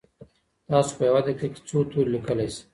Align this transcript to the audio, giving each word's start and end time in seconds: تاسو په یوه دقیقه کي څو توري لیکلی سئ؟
تاسو 0.69 0.91
په 0.97 1.03
یوه 1.09 1.21
دقیقه 1.25 1.47
کي 1.53 1.59
څو 1.67 1.77
توري 1.91 2.03
لیکلی 2.13 2.47
سئ؟ 2.55 2.61